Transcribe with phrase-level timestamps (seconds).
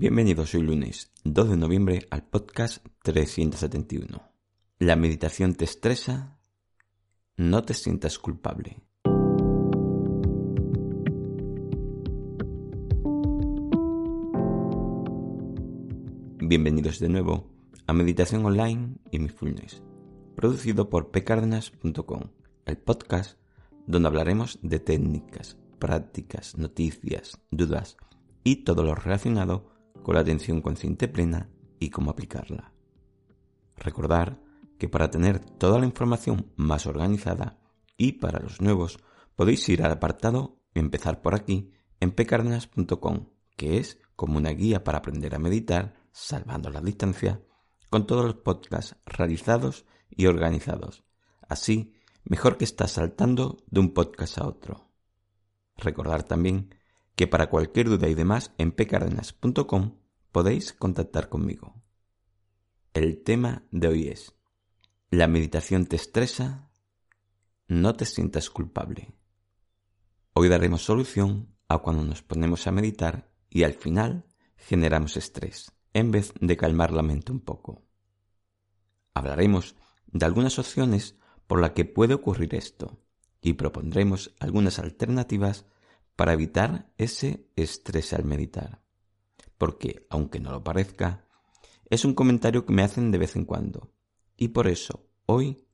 [0.00, 4.32] Bienvenidos hoy lunes 2 de noviembre al podcast 371.
[4.78, 6.38] ¿La meditación te estresa?
[7.36, 8.80] No te sientas culpable.
[16.38, 17.50] Bienvenidos de nuevo
[17.86, 19.82] a Meditación Online y Mindfulness,
[20.34, 22.22] producido por pcardenas.com,
[22.64, 23.38] el podcast
[23.86, 27.98] donde hablaremos de técnicas, prácticas, noticias, dudas
[28.42, 32.72] y todo lo relacionado con la atención consciente plena y cómo aplicarla.
[33.76, 34.40] Recordar
[34.78, 37.58] que para tener toda la información más organizada
[37.96, 38.98] y para los nuevos
[39.36, 44.98] podéis ir al apartado Empezar por aquí en pcardenas.com, que es como una guía para
[44.98, 47.42] aprender a meditar salvando la distancia
[47.88, 51.04] con todos los podcasts realizados y organizados.
[51.48, 51.94] Así,
[52.24, 54.92] mejor que estás saltando de un podcast a otro.
[55.76, 56.74] Recordar también
[57.14, 59.96] que para cualquier duda y demás en pcardenas.com
[60.32, 61.74] podéis contactar conmigo.
[62.94, 64.34] El tema de hoy es
[65.10, 66.70] ¿La meditación te estresa?
[67.66, 69.12] No te sientas culpable.
[70.32, 76.10] Hoy daremos solución a cuando nos ponemos a meditar y al final generamos estrés, en
[76.10, 77.84] vez de calmar la mente un poco.
[79.14, 79.74] Hablaremos
[80.06, 83.00] de algunas opciones por las que puede ocurrir esto
[83.42, 85.66] y propondremos algunas alternativas
[86.20, 88.82] para evitar ese estrés al meditar.
[89.56, 91.24] Porque, aunque no lo parezca,
[91.86, 93.94] es un comentario que me hacen de vez en cuando.
[94.36, 95.66] Y por eso, hoy,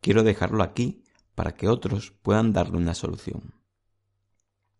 [0.00, 1.02] quiero dejarlo aquí
[1.34, 3.52] para que otros puedan darle una solución.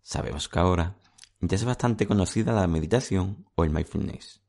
[0.00, 0.96] Sabemos que ahora
[1.40, 4.42] ya es bastante conocida la meditación o el mindfulness,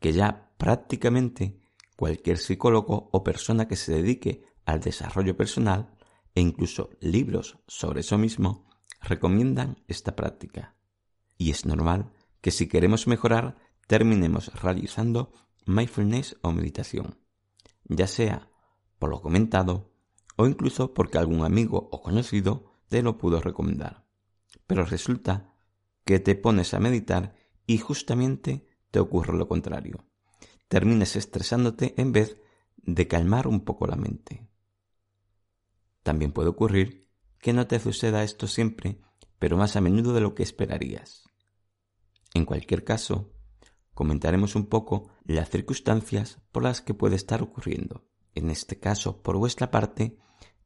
[0.00, 1.60] que ya prácticamente
[1.98, 5.94] cualquier psicólogo o persona que se dedique al desarrollo personal
[6.34, 8.71] e incluso libros sobre eso mismo
[9.02, 10.74] recomiendan esta práctica.
[11.36, 15.32] Y es normal que si queremos mejorar terminemos realizando
[15.66, 17.18] mindfulness o meditación,
[17.84, 18.48] ya sea
[18.98, 19.92] por lo comentado
[20.36, 24.06] o incluso porque algún amigo o conocido te lo pudo recomendar.
[24.66, 25.54] Pero resulta
[26.04, 27.34] que te pones a meditar
[27.66, 30.04] y justamente te ocurre lo contrario.
[30.68, 32.38] Termines estresándote en vez
[32.76, 34.48] de calmar un poco la mente.
[36.02, 37.08] También puede ocurrir
[37.42, 39.00] que no te suceda esto siempre,
[39.40, 41.24] pero más a menudo de lo que esperarías.
[42.34, 43.32] En cualquier caso,
[43.94, 48.06] comentaremos un poco las circunstancias por las que puede estar ocurriendo.
[48.36, 50.16] En este caso, por vuestra parte,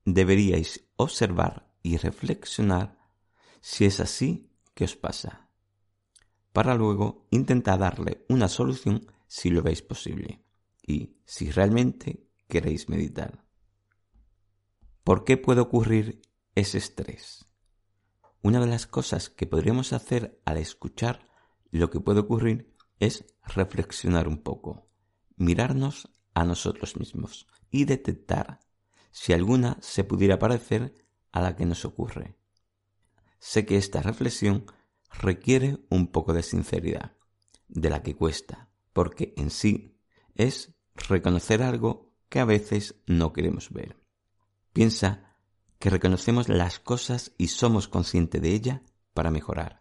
[0.05, 2.99] deberíais observar y reflexionar
[3.63, 5.49] si es así que os pasa,
[6.53, 10.45] para luego intentar darle una solución si lo veis posible
[10.87, 13.47] y si realmente queréis meditar.
[15.05, 16.21] ¿Por qué puede ocurrir
[16.56, 17.47] es estrés.
[18.43, 21.28] Una de las cosas que podríamos hacer al escuchar
[21.71, 24.89] lo que puede ocurrir es reflexionar un poco,
[25.37, 28.61] mirarnos a nosotros mismos y detectar
[29.11, 30.95] si alguna se pudiera parecer
[31.31, 32.39] a la que nos ocurre.
[33.39, 34.65] Sé que esta reflexión
[35.11, 37.16] requiere un poco de sinceridad,
[37.69, 40.00] de la que cuesta, porque en sí
[40.34, 44.00] es reconocer algo que a veces no queremos ver.
[44.72, 45.26] Piensa
[45.79, 48.83] que reconocemos las cosas y somos conscientes de ella
[49.15, 49.81] para mejorar.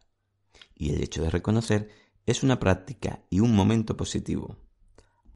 [0.73, 1.89] Y el hecho de reconocer
[2.25, 4.57] es una práctica y un momento positivo.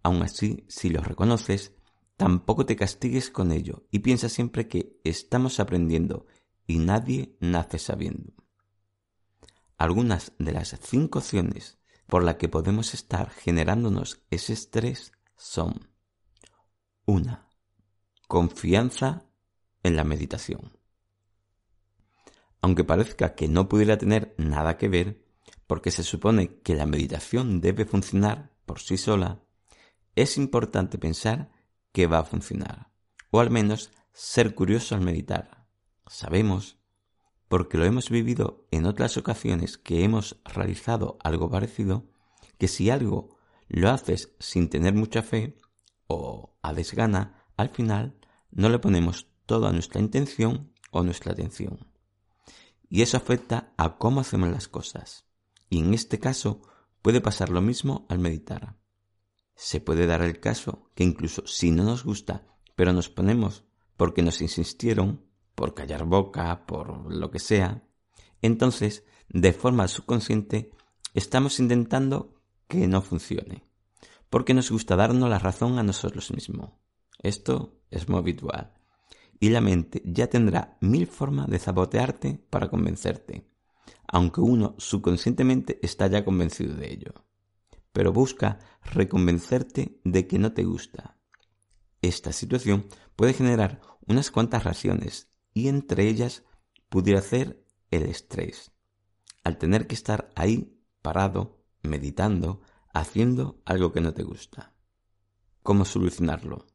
[0.04, 1.74] Aun así, si lo reconoces,
[2.18, 6.26] tampoco te castigues con ello y piensa siempre que estamos aprendiendo
[6.68, 8.34] y nadie nace sabiendo.
[9.78, 15.90] Algunas de las cinco opciones por las que podemos estar generándonos ese estrés son
[17.06, 17.48] 1.
[18.28, 19.29] Confianza
[19.84, 20.78] en la meditación.
[22.62, 25.24] Aunque parezca que no pudiera tener nada que ver,
[25.68, 29.42] porque se supone que la meditación debe funcionar por sí sola,
[30.16, 31.52] es importante pensar
[31.92, 32.92] que va a funcionar,
[33.32, 35.68] o al menos ser curioso al meditar.
[36.08, 36.78] Sabemos,
[37.48, 42.10] porque lo hemos vivido en otras ocasiones que hemos realizado algo parecido,
[42.58, 45.56] que si algo lo haces sin tener mucha fe
[46.08, 48.20] o a desgana, al final
[48.52, 51.80] no le ponemos toda nuestra intención o nuestra atención.
[52.88, 55.26] Y eso afecta a cómo hacemos las cosas.
[55.72, 56.62] Y en este caso
[57.02, 58.78] puede pasar lo mismo al meditar.
[59.56, 63.64] Se puede dar el caso que incluso si no nos gusta, pero nos ponemos
[63.98, 65.26] porque nos insistieron,
[65.56, 67.84] por callar boca, por lo que sea,
[68.44, 70.70] entonces, de forma subconsciente,
[71.16, 72.36] estamos intentando
[72.68, 73.64] que no funcione,
[74.30, 76.70] porque nos gusta darnos la razón a nosotros mismos.
[77.18, 78.79] Esto es muy habitual
[79.40, 83.50] y la mente ya tendrá mil formas de sabotearte para convencerte,
[84.08, 87.14] aunque uno subconscientemente está ya convencido de ello.
[87.92, 91.18] pero busca reconvencerte de que no te gusta.
[92.02, 96.44] Esta situación puede generar unas cuantas reacciones y entre ellas
[96.90, 98.72] pudiera ser el estrés,
[99.44, 102.62] al tener que estar ahí parado, meditando,
[102.94, 104.74] haciendo algo que no te gusta.
[105.64, 106.68] ¿Cómo solucionarlo?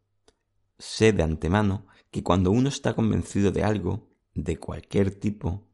[0.78, 5.66] Sé de antemano que cuando uno está convencido de algo, de cualquier tipo,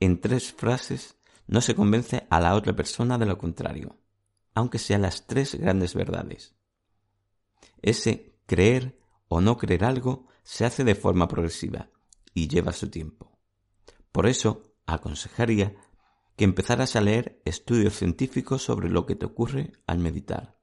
[0.00, 3.98] en tres frases no se convence a la otra persona de lo contrario,
[4.54, 6.54] aunque sean las tres grandes verdades.
[7.82, 11.90] Ese creer o no creer algo se hace de forma progresiva
[12.32, 13.38] y lleva su tiempo.
[14.12, 15.74] Por eso aconsejaría
[16.36, 20.58] que empezaras a leer estudios científicos sobre lo que te ocurre al meditar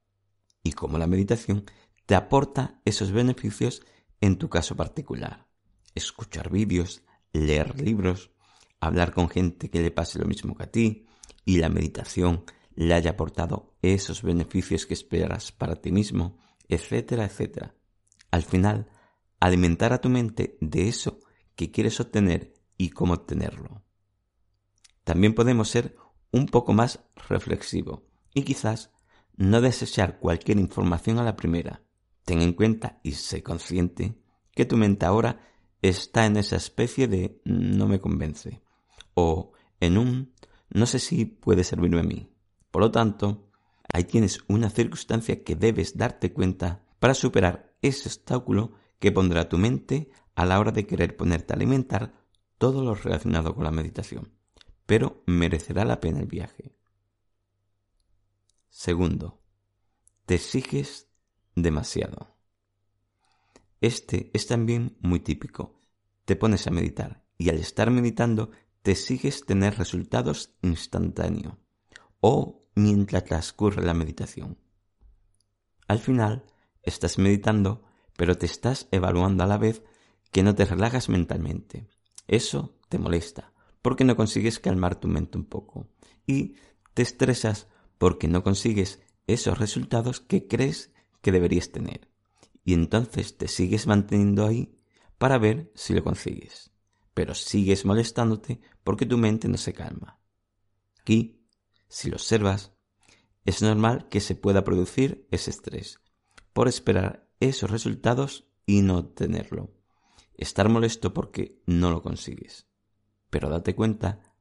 [0.63, 1.65] y cómo la meditación
[2.07, 3.83] te aporta esos beneficios
[4.23, 5.49] en tu caso particular.
[5.95, 7.03] Escuchar vídeos,
[7.33, 8.31] leer libros,
[8.79, 11.05] hablar con gente que le pase lo mismo que a ti
[11.43, 16.37] y la meditación le haya aportado esos beneficios que esperas para ti mismo,
[16.69, 17.75] etcétera, etcétera.
[18.31, 18.87] Al final,
[19.41, 21.19] alimentar a tu mente de eso
[21.57, 23.83] que quieres obtener y cómo obtenerlo.
[25.03, 25.97] También podemos ser
[26.31, 28.89] un poco más reflexivo y quizás
[29.35, 31.83] no desechar cualquier información a la primera.
[32.25, 34.15] Ten en cuenta y sé consciente
[34.51, 35.41] que tu mente ahora
[35.81, 38.61] está en esa especie de no me convence
[39.13, 40.33] o en un
[40.69, 42.29] no sé si puede servirme a mí.
[42.71, 43.51] Por lo tanto,
[43.91, 49.57] ahí tienes una circunstancia que debes darte cuenta para superar ese obstáculo que pondrá tu
[49.57, 52.13] mente a la hora de querer ponerte a alimentar
[52.57, 54.31] todo lo relacionado con la meditación
[54.85, 56.75] pero merecerá la pena el viaje.
[58.69, 59.41] Segundo,
[60.25, 61.09] te exiges
[61.55, 62.35] demasiado.
[63.81, 65.81] Este es también muy típico.
[66.25, 68.51] Te pones a meditar y al estar meditando
[68.81, 71.55] te exiges tener resultados instantáneos
[72.21, 74.57] o mientras transcurre la meditación.
[75.87, 76.45] Al final,
[76.81, 77.83] estás meditando,
[78.15, 79.83] pero te estás evaluando a la vez
[80.31, 81.87] que no te relajas mentalmente.
[82.27, 85.89] Eso te molesta porque no consigues calmar tu mente un poco
[86.25, 86.55] y
[86.93, 87.67] te estresas
[87.97, 90.92] porque no consigues esos resultados que crees
[91.23, 92.11] que deberías tener.
[92.63, 94.77] Y entonces te sigues manteniendo ahí
[95.17, 96.71] para ver si lo consigues.
[97.13, 100.19] Pero sigues molestándote porque tu mente no se calma.
[100.99, 101.47] Aquí,
[101.87, 102.73] si lo observas,
[103.45, 105.99] es normal que se pueda producir ese estrés
[106.51, 109.71] por esperar esos resultados y no obtenerlo.
[110.35, 112.67] Estar molesto porque no lo consigues.
[113.29, 114.35] Pero date cuenta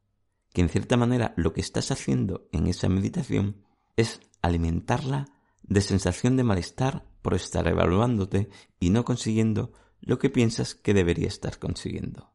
[0.52, 3.64] que en cierta manera lo que estás haciendo en esa meditación
[3.96, 5.26] es alimentarla
[5.72, 11.28] de sensación de malestar por estar evaluándote y no consiguiendo lo que piensas que debería
[11.28, 12.32] estar consiguiendo.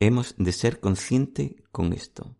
[0.00, 2.36] Hemos de ser consciente con esto.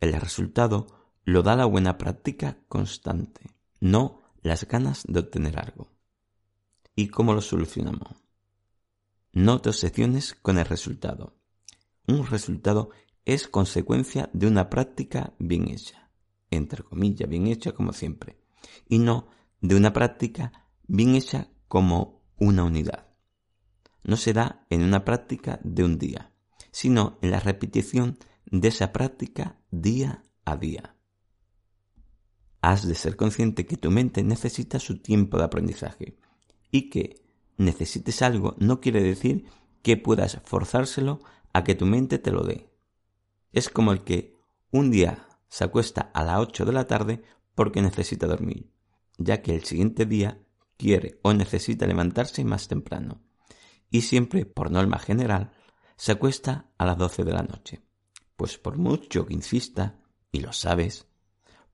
[0.00, 0.86] El resultado
[1.24, 3.50] lo da la buena práctica constante,
[3.80, 5.90] no las ganas de obtener algo.
[6.94, 8.22] ¿Y cómo lo solucionamos?
[9.32, 11.36] No te obsesiones con el resultado.
[12.06, 12.90] Un resultado
[13.24, 16.10] es consecuencia de una práctica bien hecha,
[16.50, 18.41] entre comillas, bien hecha como siempre,
[18.88, 19.28] y no
[19.60, 23.08] de una práctica bien hecha como una unidad.
[24.04, 26.32] No se da en una práctica de un día,
[26.70, 30.96] sino en la repetición de esa práctica día a día.
[32.60, 36.18] Has de ser consciente que tu mente necesita su tiempo de aprendizaje
[36.70, 37.22] y que
[37.56, 39.46] necesites algo no quiere decir
[39.82, 41.20] que puedas forzárselo
[41.52, 42.68] a que tu mente te lo dé.
[43.52, 44.36] Es como el que
[44.70, 47.22] un día se acuesta a las 8 de la tarde
[47.54, 48.70] porque necesita dormir,
[49.18, 50.40] ya que el siguiente día
[50.76, 53.22] quiere o necesita levantarse más temprano.
[53.90, 55.52] Y siempre, por norma general,
[55.96, 57.82] se acuesta a las 12 de la noche.
[58.36, 61.06] Pues por mucho que insista, y lo sabes,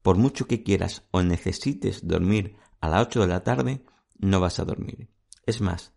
[0.03, 3.85] por mucho que quieras o necesites dormir a las 8 de la tarde,
[4.19, 5.11] no vas a dormir.
[5.47, 5.95] Es más,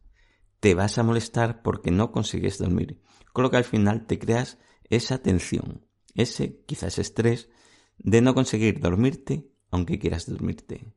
[0.60, 3.02] te vas a molestar porque no consigues dormir
[3.34, 4.58] con lo que al final te creas
[4.90, 7.50] esa tensión, ese quizás estrés
[7.98, 10.94] de no conseguir dormirte aunque quieras dormirte.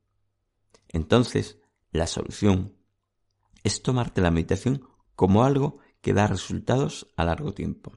[0.89, 1.59] Entonces,
[1.91, 2.77] la solución
[3.63, 7.93] es tomarte la meditación como algo que da resultados a largo tiempo,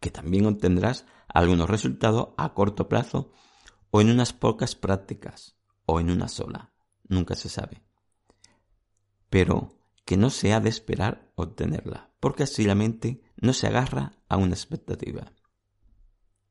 [0.00, 3.32] que también obtendrás algunos resultados a corto plazo
[3.90, 5.56] o en unas pocas prácticas
[5.86, 6.72] o en una sola,
[7.08, 7.82] nunca se sabe.
[9.30, 14.12] Pero que no se ha de esperar obtenerla, porque así la mente no se agarra
[14.28, 15.32] a una expectativa.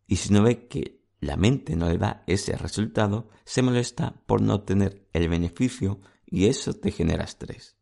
[0.07, 4.41] Y si no ve que la mente no le da ese resultado, se molesta por
[4.41, 7.77] no tener el beneficio y eso te genera estrés.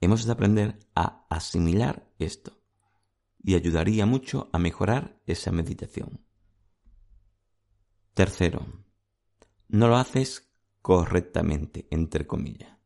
[0.00, 2.60] Hemos de aprender a asimilar esto
[3.42, 6.24] y ayudaría mucho a mejorar esa meditación.
[8.14, 8.66] Tercero,
[9.68, 10.50] no lo haces
[10.82, 12.78] correctamente, entre comillas.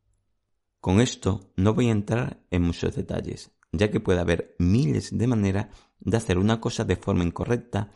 [0.80, 5.26] Con esto no voy a entrar en muchos detalles, ya que puede haber miles de
[5.26, 5.68] maneras
[6.00, 7.90] de hacer una cosa de forma incorrecta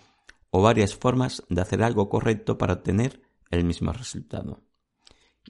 [0.54, 4.62] o varias formas de hacer algo correcto para obtener el mismo resultado.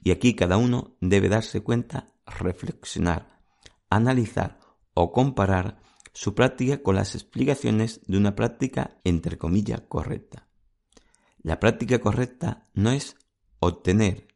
[0.01, 3.41] Y aquí cada uno debe darse cuenta, reflexionar,
[3.89, 4.59] analizar
[4.93, 5.81] o comparar
[6.13, 10.47] su práctica con las explicaciones de una práctica entre comillas correcta.
[11.39, 13.17] La práctica correcta no es
[13.59, 14.29] obtener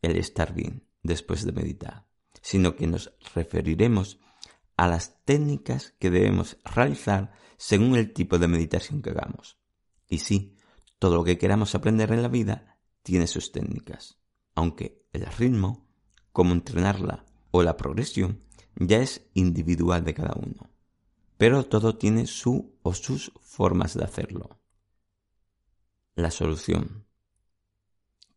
[0.00, 2.06] el estar bien después de meditar,
[2.40, 4.18] sino que nos referiremos
[4.78, 9.58] a las técnicas que debemos realizar según el tipo de meditación que hagamos.
[10.08, 10.56] Y sí,
[10.98, 14.18] todo lo que queramos aprender en la vida tiene sus técnicas,
[14.54, 15.86] aunque el ritmo,
[16.32, 18.42] cómo entrenarla o la progresión
[18.76, 20.70] ya es individual de cada uno.
[21.38, 24.60] Pero todo tiene su o sus formas de hacerlo.
[26.14, 27.06] La solución.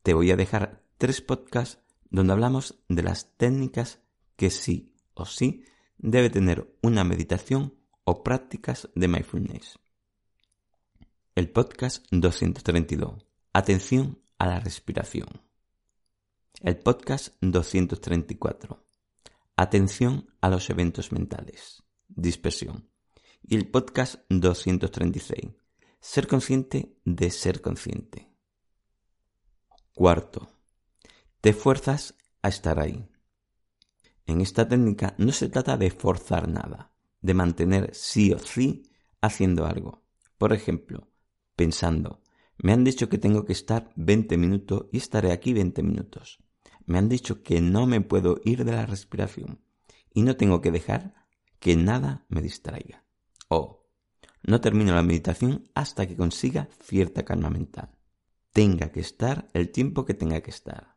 [0.03, 4.01] Te voy a dejar tres podcasts donde hablamos de las técnicas
[4.35, 5.63] que sí o sí
[5.97, 9.79] debe tener una meditación o prácticas de mindfulness.
[11.39, 13.25] El podcast 232.
[13.53, 15.29] Atención a la respiración.
[16.59, 18.85] El podcast 234.
[19.55, 21.81] Atención a los eventos mentales.
[22.09, 22.89] Dispersión.
[23.41, 25.53] Y el podcast 236.
[26.01, 28.35] Ser consciente de ser consciente.
[29.95, 30.51] Cuarto.
[31.39, 33.07] Te fuerzas a estar ahí.
[34.25, 36.91] En esta técnica no se trata de forzar nada,
[37.21, 38.91] de mantener sí o sí
[39.21, 40.03] haciendo algo.
[40.37, 41.08] Por ejemplo,
[41.59, 42.21] pensando,
[42.57, 46.39] me han dicho que tengo que estar 20 minutos y estaré aquí 20 minutos.
[46.85, 49.59] Me han dicho que no me puedo ir de la respiración
[50.13, 51.15] y no tengo que dejar
[51.59, 53.03] que nada me distraiga.
[53.49, 53.89] O
[54.41, 57.89] no termino la meditación hasta que consiga cierta calma mental.
[58.53, 60.95] Tenga que estar el tiempo que tenga que estar.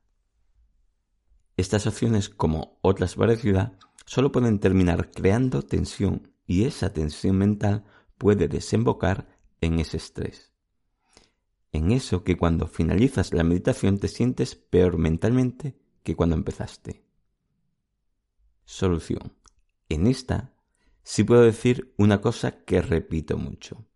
[1.57, 3.73] Estas opciones, como otras parecidas,
[4.07, 7.85] solo pueden terminar creando tensión y esa tensión mental
[8.17, 9.27] puede desembocar
[9.61, 10.52] en ese estrés.
[11.73, 17.03] En eso que cuando finalizas la meditación te sientes peor mentalmente que cuando empezaste.
[18.65, 19.33] Solución.
[19.89, 20.53] En esta
[21.03, 23.87] sí puedo decir una cosa que repito mucho.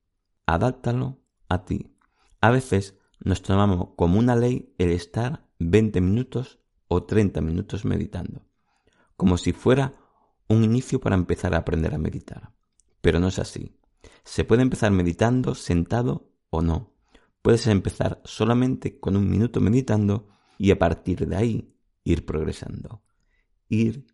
[0.46, 1.18] Adáptalo
[1.48, 1.92] a ti.
[2.40, 8.46] A veces nos tomamos como una ley el estar 20 minutos o 30 minutos meditando,
[9.16, 9.94] como si fuera
[10.48, 12.52] un inicio para empezar a aprender a meditar.
[13.00, 13.76] Pero no es así.
[14.24, 16.95] Se puede empezar meditando sentado o no.
[17.46, 23.04] Puedes empezar solamente con un minuto meditando y a partir de ahí ir progresando.
[23.68, 24.04] Ir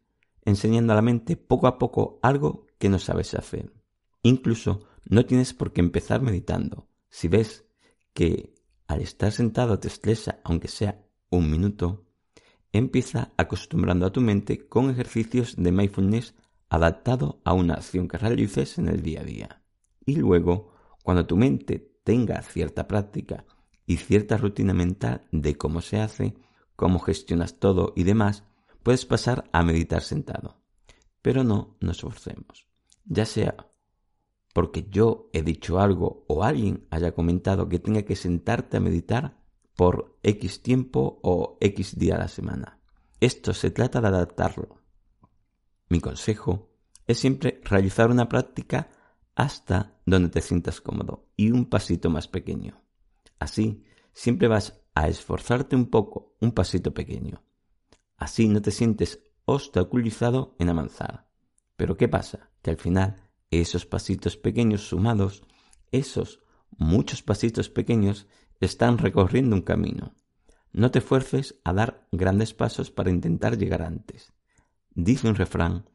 [0.45, 3.73] enseñando a la mente poco a poco algo que no sabes hacer.
[4.21, 6.91] Incluso no tienes por qué empezar meditando.
[7.09, 7.65] Si ves
[8.12, 8.53] que
[8.87, 12.05] al estar sentado te estresa, aunque sea un minuto,
[12.71, 16.35] Empieza acostumbrando a tu mente con ejercicios de mindfulness
[16.69, 19.62] adaptado a una acción que realices en el día a día.
[20.05, 23.45] Y luego, cuando tu mente tenga cierta práctica
[23.87, 26.35] y cierta rutina mental de cómo se hace,
[26.77, 28.45] cómo gestionas todo y demás,
[28.83, 30.61] puedes pasar a meditar sentado.
[31.21, 32.67] Pero no nos forcemos.
[33.05, 33.73] Ya sea
[34.53, 39.39] porque yo he dicho algo o alguien haya comentado que tenga que sentarte a meditar
[39.77, 42.79] por X tiempo o X día a la semana.
[43.21, 44.81] Esto se trata de adaptarlo.
[45.89, 46.71] Mi consejo
[47.07, 48.91] es siempre realizar una práctica
[49.35, 52.83] hasta donde te sientas cómodo y un pasito más pequeño.
[53.39, 57.43] Así, siempre vas a esforzarte un poco, un pasito pequeño.
[58.17, 61.29] Así no te sientes obstaculizado en avanzar.
[61.77, 62.51] Pero ¿qué pasa?
[62.62, 65.43] Que al final esos pasitos pequeños sumados,
[65.91, 68.27] esos muchos pasitos pequeños
[68.61, 70.15] están recorriendo un camino.
[70.73, 74.33] No te fuerces a dar grandes pasos para intentar llegar antes.
[74.95, 75.91] Dice un refrán,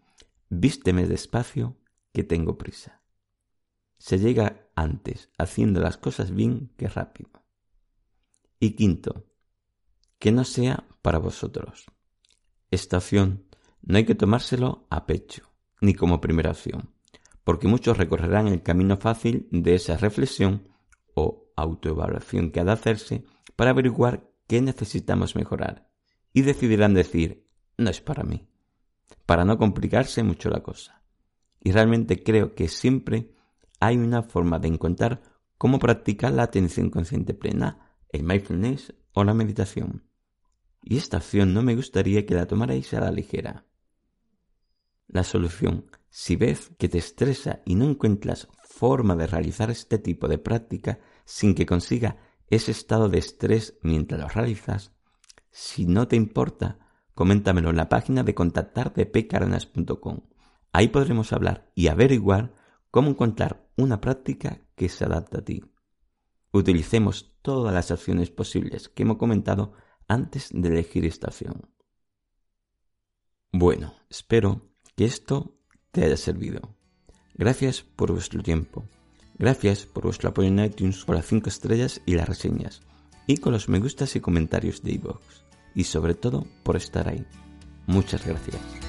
[0.49, 1.77] vísteme despacio,
[2.13, 3.01] que tengo prisa.
[3.97, 7.29] Se llega antes haciendo las cosas bien que rápido.
[8.59, 9.25] Y quinto,
[10.19, 11.85] que no sea para vosotros.
[12.71, 13.45] Esta opción
[13.81, 15.43] no hay que tomárselo a pecho,
[15.81, 16.91] ni como primera opción,
[17.43, 20.69] porque muchos recorrerán el camino fácil de esa reflexión
[21.13, 23.23] o autoevaluación que ha de hacerse
[23.55, 25.89] para averiguar qué necesitamos mejorar
[26.33, 28.47] y decidirán decir, no es para mí,
[29.25, 31.01] para no complicarse mucho la cosa.
[31.61, 33.33] Y realmente creo que siempre
[33.79, 35.21] hay una forma de encontrar
[35.57, 40.03] cómo practicar la atención consciente plena, el mindfulness o la meditación.
[40.83, 43.65] Y esta opción no me gustaría que la tomarais a la ligera.
[45.07, 50.27] La solución, si ves que te estresa y no encuentras forma de realizar este tipo
[50.27, 52.17] de práctica sin que consiga
[52.49, 54.93] ese estado de estrés mientras lo realizas,
[55.49, 56.77] Si no te importa,
[57.15, 60.19] coméntamelo en la página de contactar de pcardenas.com.
[60.71, 62.53] Ahí podremos hablar y averiguar
[62.91, 65.63] cómo encontrar una práctica que se adapte a ti.
[66.51, 69.73] Utilicemos todas las opciones posibles que hemos comentado
[70.07, 71.69] antes de elegir esta opción.
[73.51, 75.57] Bueno, espero que esto
[75.91, 76.75] te haya servido.
[77.35, 78.85] Gracias por vuestro tiempo.
[79.37, 82.81] Gracias por vuestro apoyo en iTunes con las 5 estrellas y las reseñas.
[83.27, 85.21] Y con los me gustas y comentarios de iVoox.
[85.75, 87.25] Y sobre todo por estar ahí.
[87.85, 88.86] Muchas gracias.